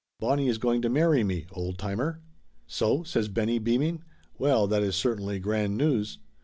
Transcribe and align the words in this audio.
Bonnie 0.19 0.47
is 0.47 0.57
going 0.57 0.81
to 0.81 0.89
marry 0.89 1.23
me, 1.23 1.45
old 1.51 1.77
timer!" 1.77 2.23
"So?" 2.65 3.03
says 3.03 3.27
Benny, 3.27 3.59
beaming. 3.59 4.01
"Well, 4.39 4.65
that 4.65 4.81
is 4.81 4.95
cer 4.95 5.15
tainly 5.15 5.39
grand 5.39 5.77
news. 5.77 6.17